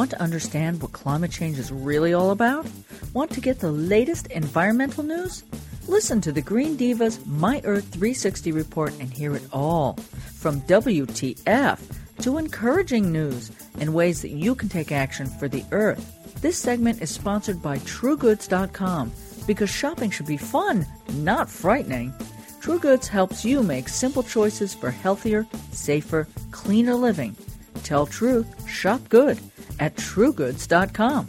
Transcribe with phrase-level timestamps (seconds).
[0.00, 2.66] Want to understand what climate change is really all about?
[3.12, 5.44] Want to get the latest environmental news?
[5.88, 9.98] Listen to the Green Divas My Earth 360 report and hear it all.
[10.38, 11.78] From WTF
[12.22, 16.40] to encouraging news and ways that you can take action for the Earth.
[16.40, 19.12] This segment is sponsored by TrueGoods.com
[19.46, 22.14] because shopping should be fun, not frightening.
[22.62, 27.36] TrueGoods helps you make simple choices for healthier, safer, cleaner living.
[27.82, 29.38] Tell truth, shop good
[29.80, 31.28] at TrueGoods.com.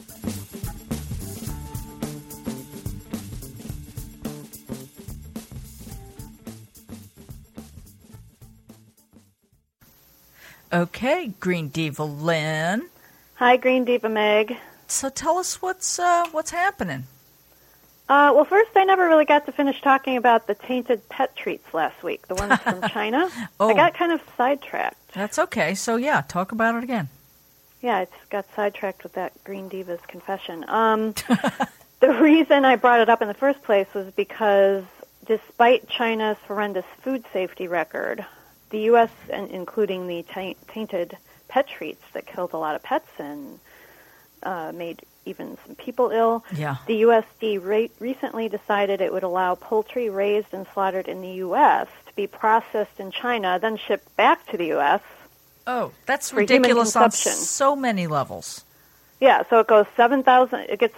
[10.73, 12.87] Okay, Green Diva Lynn.
[13.35, 14.55] Hi, Green Diva Meg.
[14.87, 17.05] So tell us what's uh, what's happening.
[18.07, 21.73] Uh, well, first, I never really got to finish talking about the tainted pet treats
[21.73, 23.29] last week, the ones from China.
[23.59, 23.69] Oh.
[23.69, 25.13] I got kind of sidetracked.
[25.13, 25.75] That's okay.
[25.75, 27.09] So yeah, talk about it again.
[27.81, 30.65] Yeah, I just got sidetracked with that Green Diva's confession.
[30.67, 31.13] Um,
[31.99, 34.83] the reason I brought it up in the first place was because
[35.25, 38.25] despite China's horrendous food safety record,
[38.69, 43.09] the U.S., and including the taint- tainted pet treats that killed a lot of pets
[43.17, 43.59] and
[44.43, 46.77] uh, made even some people ill, Yeah.
[46.87, 51.87] the USD re- recently decided it would allow poultry raised and slaughtered in the U.S.
[52.07, 55.01] to be processed in China, then shipped back to the U.S.
[55.67, 58.63] Oh, that's ridiculous on so many levels.
[59.19, 60.61] Yeah, so it goes seven thousand.
[60.61, 60.95] It gets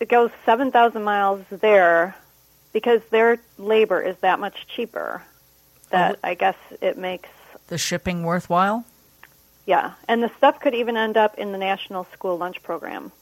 [0.00, 2.16] it goes seven thousand miles there
[2.72, 5.22] because their labor is that much cheaper.
[5.90, 7.28] That I guess it makes
[7.68, 8.84] The shipping worthwhile?
[9.66, 13.12] yeah, and the stuff could even end up in the national school lunch program.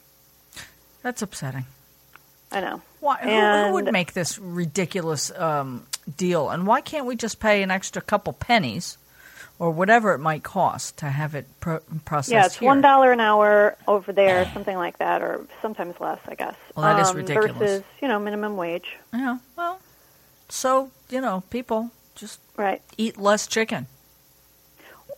[1.02, 1.66] That's upsetting.
[2.52, 2.82] I know.
[3.00, 6.48] Why, who, who would make this ridiculous um, deal?
[6.50, 8.98] And why can't we just pay an extra couple pennies
[9.60, 12.66] or whatever it might cost to have it pro- processed Yeah, it's here?
[12.66, 16.56] one dollar an hour over there, something like that, or sometimes less, I guess.
[16.74, 17.58] Well, that is um, ridiculous.
[17.58, 18.96] Versus, you know, minimum wage.
[19.12, 19.80] Yeah, well,
[20.48, 22.82] so, you know, people just Right.
[22.98, 23.86] eat less chicken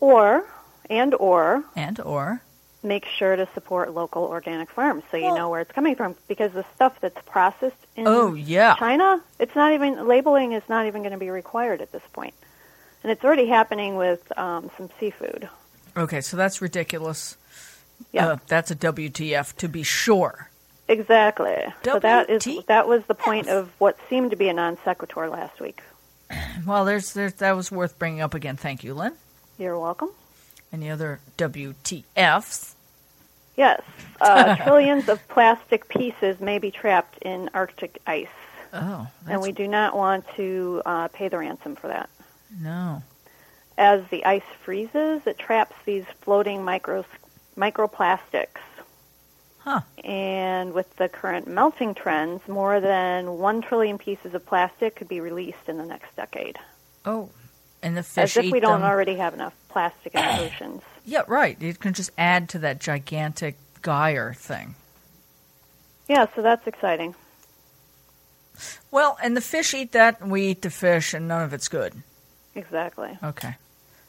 [0.01, 0.45] Or
[0.91, 2.43] and or and or
[2.83, 6.17] make sure to support local organic farms so you Well- know where it's coming from
[6.27, 8.75] because the stuff that's processed in Oh, yeah.
[8.77, 12.35] China, it's not even labeling is not even going to be required at this point.
[13.03, 15.49] And it's already happening with um, some seafood.
[15.97, 17.37] Okay, so that's ridiculous.
[18.13, 18.29] Yeah.
[18.29, 20.49] Uh, that's a WTF to be sure.
[20.89, 21.57] Exactly.
[21.85, 25.29] So that is that was the point of what seemed to be a non sequitur
[25.29, 25.83] last week.
[26.67, 28.57] Well, there's, there's that was worth bringing up again.
[28.57, 29.13] Thank you, Lynn.
[29.59, 30.11] You're welcome.
[30.73, 32.75] Any other WTFs?
[33.57, 33.83] Yes,
[34.21, 38.29] uh, trillions of plastic pieces may be trapped in Arctic ice,
[38.73, 42.09] Oh, that's, and we do not want to uh, pay the ransom for that.
[42.61, 43.03] No.
[43.79, 47.05] As the ice freezes, it traps these floating micro
[47.57, 48.61] microplastics.
[49.59, 49.81] Huh.
[50.05, 55.21] And with the current melting trends, more than one trillion pieces of plastic could be
[55.21, 56.59] released in the next decade.
[57.05, 57.31] Oh,
[57.83, 58.89] and the fish As if we don't them.
[58.91, 60.83] already have enough plastic in the oceans.
[61.05, 61.57] Yeah, right.
[61.61, 64.75] It can just add to that gigantic gyre thing.
[66.09, 67.15] Yeah, so that's exciting.
[68.91, 71.69] Well, and the fish eat that, and we eat the fish, and none of it's
[71.69, 71.95] good.
[72.55, 73.17] Exactly.
[73.23, 73.55] Okay.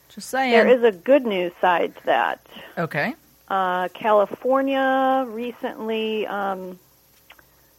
[0.10, 0.52] Just saying.
[0.52, 2.46] There is a good news side to that.
[2.78, 3.16] okay.
[3.50, 6.80] Uh, California recently um,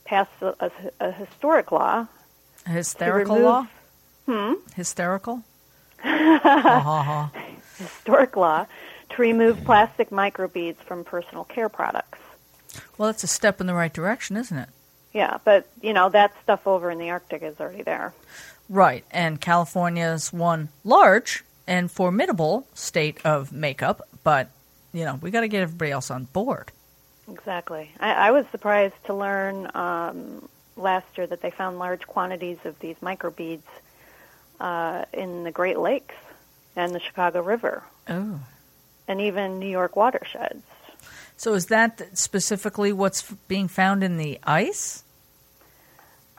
[0.04, 0.70] passed a, a,
[1.00, 2.06] a historic law.
[2.66, 3.66] A hysterical remove- law?
[4.26, 4.52] Hmm?
[4.74, 5.42] Hysterical?
[5.98, 6.38] ha,
[6.82, 7.30] ha, ha.
[7.78, 8.66] Historic law
[9.10, 12.18] to remove plastic microbeads from personal care products.
[12.96, 14.68] Well, that's a step in the right direction, isn't it?
[15.14, 18.12] Yeah, but you know that stuff over in the Arctic is already there.
[18.68, 19.04] Right.
[19.10, 24.50] And California's one large and formidable state of makeup, but,
[24.92, 26.72] you know, we got to get everybody else on board.
[27.30, 27.90] Exactly.
[28.00, 32.78] I, I was surprised to learn um, last year that they found large quantities of
[32.80, 33.62] these microbeads
[34.60, 36.14] uh, in the Great Lakes
[36.74, 38.40] and the Chicago River, Oh.
[39.06, 40.64] and even New York watersheds.
[41.36, 45.03] So is that specifically what's being found in the ice?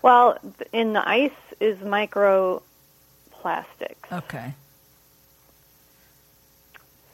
[0.05, 0.37] Well,
[0.71, 2.61] in the ice is microplastics.
[4.11, 4.53] Okay.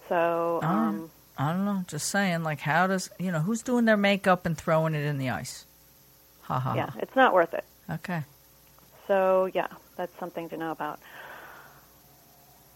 [0.09, 1.85] So, um, I don't know.
[1.87, 5.19] Just saying, like, how does, you know, who's doing their makeup and throwing it in
[5.19, 5.65] the ice?
[6.41, 6.73] Ha ha.
[6.75, 7.63] yeah, it's not worth it.
[7.89, 8.23] Okay.
[9.07, 10.99] So, yeah, that's something to know about.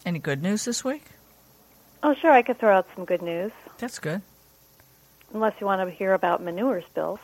[0.06, 1.04] Any good news this week?
[2.02, 4.22] Oh, sure, I could throw out some good news, That's good.
[5.34, 7.20] unless you want to hear about manure spills.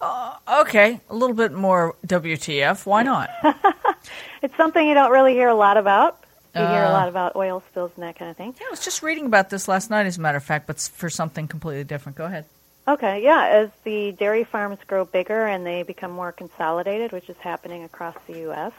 [0.00, 1.00] Uh, okay.
[1.08, 2.86] A little bit more WTF.
[2.86, 3.30] Why not?
[4.42, 6.22] It's something you don't really hear a lot about,
[6.54, 8.54] You hear a Uh, lot about oil spills and that kind of thing.
[8.60, 10.78] Yeah, I was just reading about this last night, as a matter of fact, but
[10.78, 12.16] for something completely different.
[12.16, 12.44] Go ahead.
[12.86, 17.36] Okay, yeah, as the dairy farms grow bigger and they become more consolidated, which is
[17.38, 18.72] happening across the U.S.,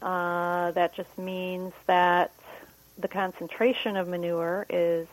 [0.00, 2.32] uh, that just means that
[2.98, 5.06] the concentration of manure is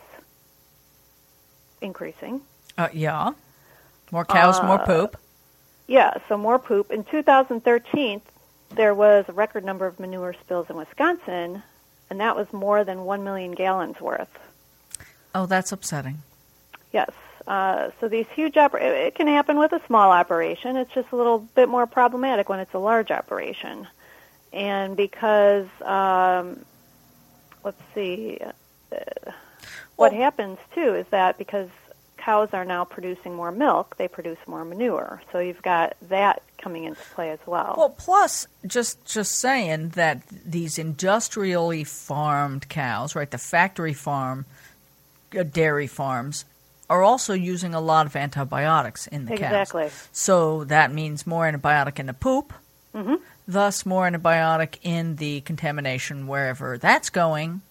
[1.82, 2.42] increasing.
[2.78, 3.34] Uh, yeah.
[4.12, 5.18] More cows, more Uh, poop.
[5.88, 6.92] Yeah, so more poop.
[6.92, 8.22] In 2013,
[8.72, 11.64] there was a record number of manure spills in Wisconsin,
[12.10, 14.30] and that was more than 1 million gallons worth.
[15.34, 16.22] Oh, that's upsetting.
[16.92, 17.10] Yes.
[17.48, 20.76] Uh, so these huge oper- it it can happen with a small operation.
[20.76, 23.88] It's just a little bit more problematic when it's a large operation.
[24.54, 26.64] And because, um,
[27.64, 29.32] let's see, uh,
[29.96, 31.70] what Well- happens too is that because
[32.30, 35.20] cows are now producing more milk, they produce more manure.
[35.32, 37.74] So you've got that coming into play as well.
[37.76, 44.46] Well, plus, just just saying that these industrially farmed cows, right, the factory farm,
[45.36, 46.46] uh, dairy farms,
[46.88, 49.40] are also using a lot of antibiotics in the cows.
[49.40, 49.90] exactly.
[50.12, 52.54] So that means more antibiotic in the poop,
[52.94, 53.16] hmm
[53.48, 57.62] thus more antibiotic in the contamination wherever that's going.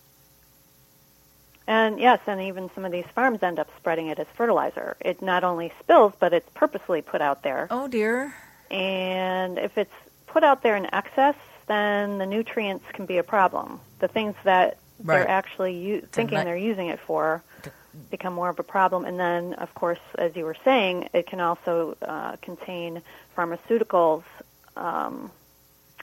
[1.69, 4.97] And yes, and even some of these farms end up spreading it as fertilizer.
[5.01, 7.69] It not only spills, but it's purposely put out there.
[7.71, 8.35] Oh dear.
[8.71, 9.93] And if it's
[10.27, 11.35] put out there in excess,
[11.67, 13.81] then the nutrients can be a problem.
[14.01, 15.19] The things that Right.
[15.19, 17.43] they're actually u- thinking they're using it for
[18.11, 19.05] become more of a problem.
[19.05, 23.03] And then, of course, as you were saying, it can also uh, contain
[23.37, 24.25] pharmaceuticals
[24.77, 25.31] um,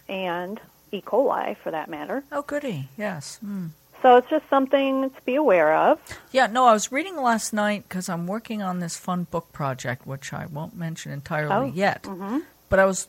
[0.08, 0.62] and
[0.94, 1.02] E.
[1.02, 2.24] coli, for that matter.
[2.32, 2.88] Oh goody.
[2.98, 3.40] Yes.
[3.44, 3.72] Mm.
[4.02, 6.00] So it's just something to be aware of.
[6.32, 10.06] Yeah, no, I was reading last night because I'm working on this fun book project,
[10.06, 12.04] which I won't mention entirely Oh, yet.
[12.04, 12.44] mhm.
[12.70, 13.08] But I was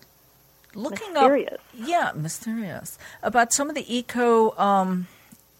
[0.74, 1.54] looking Mysterious.
[1.54, 5.06] up, yeah, mysterious about some of the eco, um,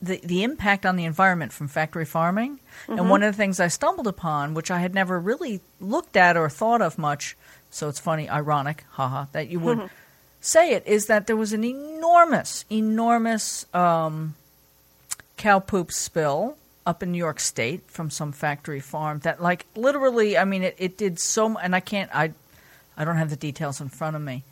[0.03, 2.61] the the impact on the environment from factory farming.
[2.87, 2.99] Mm-hmm.
[2.99, 6.37] And one of the things I stumbled upon, which I had never really looked at
[6.37, 7.37] or thought of much,
[7.71, 9.91] so it's funny, ironic, haha, that you would
[10.41, 13.67] say it, is that there was an enormous, enormous.
[13.75, 14.35] Um,
[15.37, 16.57] cow poop spill
[16.87, 20.77] up in New York State from some factory farm that like literally I mean it,
[20.79, 22.33] it did so and I can't I
[22.97, 24.43] I don't have the details in front of me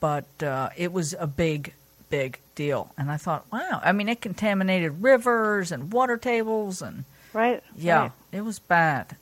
[0.00, 1.72] but uh, it was a big
[2.10, 7.04] big deal and I thought wow I mean it contaminated rivers and water tables and
[7.32, 7.62] Right?
[7.76, 8.12] yeah right.
[8.30, 9.16] it was bad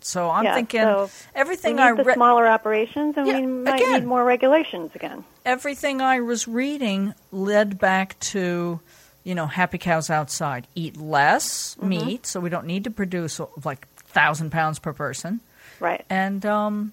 [0.00, 3.92] so I'm Yeah, thinking so everything I read smaller operations, and Yeah, we might again.
[3.94, 5.24] need more regulations again.
[5.44, 8.80] everything I was reading led back to,
[9.28, 10.66] you know, happy cows outside.
[10.74, 11.88] Eat less Mm-hmm.
[11.90, 15.40] meat, so we don't need to produce like thousand pounds per person.
[15.80, 16.02] Right.
[16.08, 16.92] And um,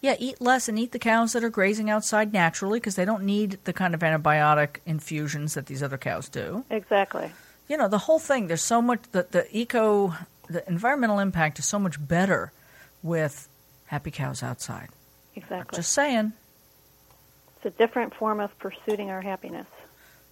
[0.00, 3.22] yeah, eat less and eat the cows that are grazing outside naturally because they don't
[3.22, 6.64] need the kind of antibiotic infusions that these other cows do.
[6.70, 7.30] Exactly.
[7.68, 8.48] You know, the whole thing.
[8.48, 10.14] There's so much the the eco,
[10.50, 12.50] the environmental impact is so much better
[13.00, 13.48] with
[13.86, 14.88] happy cows outside.
[15.36, 15.76] Exactly.
[15.76, 16.32] Just saying.
[17.56, 19.68] it's a different form of pursuing our happiness.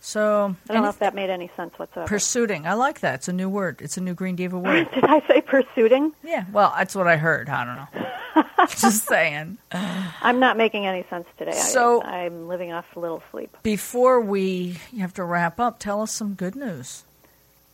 [0.02, 2.08] So I don't know if that made any sense whatsoever.
[2.08, 2.66] Pursuing.
[2.66, 3.16] I like that.
[3.16, 3.80] It's a new word.
[3.82, 4.88] It's a new Green Diva word.
[4.94, 6.12] Did I say pursuing?
[6.24, 7.48] yeah, well, that's what I heard.
[7.50, 8.66] I don't know.
[8.68, 9.58] Just saying.
[9.72, 11.52] I'm not making any sense today.
[11.52, 13.54] So- I, I'm living off a little sleep.
[13.62, 17.04] Before we have to wrap up, tell us some good news.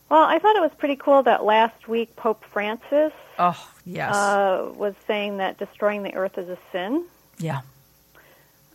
[0.08, 4.14] Well, I thought it was pretty cool that last week Pope Francis Oh, yes.
[4.14, 7.04] uh, was saying that destroying the earth is a sin.
[7.38, 7.60] yeah.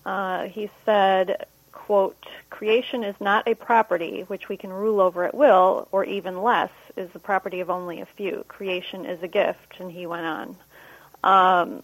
[0.05, 1.45] Uh, he said,
[1.91, 6.41] quote, creation is not a property which we can rule over at will, or even
[6.41, 8.45] less, is the property of only a few.
[8.47, 10.55] Creation is a gift, and he went on.
[11.21, 11.83] Um,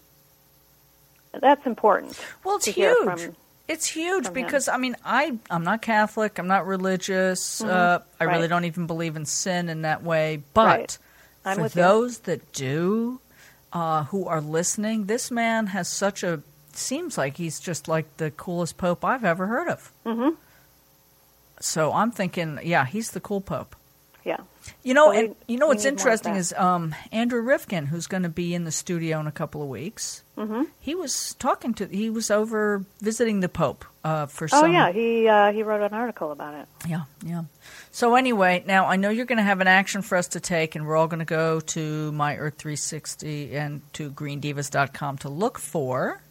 [1.37, 2.17] that's important.
[2.45, 3.03] Well, it's huge.
[3.03, 3.35] from-
[3.67, 4.45] it's huge from him.
[4.45, 6.39] because I mean, I I'm not Catholic.
[6.39, 7.59] I'm not religious.
[7.59, 8.49] Uh, I really Mm-hmm.
[8.49, 10.41] Don't even believe in sin in that way.
[10.53, 10.65] But
[11.43, 11.55] Right.
[11.55, 11.81] For with you.
[11.81, 13.19] those that do,
[13.73, 16.41] uh, who are listening, this man has such a
[16.77, 19.91] seems like he's just like the coolest pope I've ever heard of.
[20.05, 20.35] Mhm.
[21.59, 23.75] So I'm thinking, yeah, he's the cool pope.
[24.23, 24.37] Yeah.
[24.83, 27.41] You know, So we- and you know what's need more of interesting is um, Andrew
[27.41, 30.21] Revkin, who's going to be in the studio in a couple of weeks.
[30.35, 31.85] hmm He was talking to.
[31.87, 34.73] He was over visiting the Pope uh, for Oh some.
[34.73, 36.67] yeah, he uh, he wrote an article about it.
[36.85, 37.43] yeah, yeah.
[37.91, 40.75] So anyway, now I know you're going to have an action for us to take,
[40.75, 45.57] and we're all going to go to My Earth 360 and to GreenDivas.com to look
[45.57, 46.21] for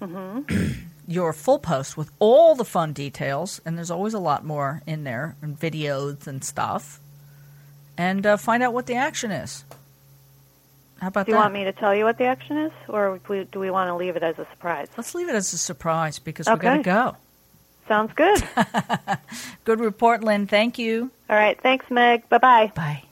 [1.08, 5.04] your full post with all the fun details, and there's always a lot more in
[5.04, 7.00] there, and videos and stuff,
[7.96, 9.64] and uh, find out what the action is.
[11.00, 11.42] How about Do you that?
[11.42, 14.16] want me to tell you what the action is, or do we, want to leave
[14.16, 14.88] it as a surprise?
[14.96, 17.16] Let's leave it as a surprise because we're going to go.
[17.86, 18.42] Sounds good.
[19.64, 20.46] good report, Lynn.
[20.46, 21.10] Thank you.
[21.28, 21.60] All right.
[21.60, 22.26] Thanks, Meg.
[22.30, 22.72] Bye-bye.
[22.74, 23.02] Bye.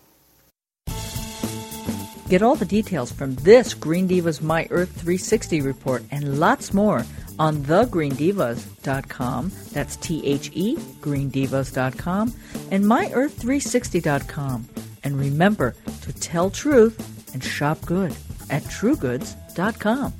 [2.32, 7.04] Get all the details from this Green Divas My Earth 360 report and lots more
[7.38, 9.52] on thegreendivas.com.
[9.72, 12.32] That's T H E, greendivas.com,
[12.70, 14.68] and myearth360.com.
[15.04, 18.16] And remember to tell truth and shop good
[18.48, 20.14] at truegoods.com.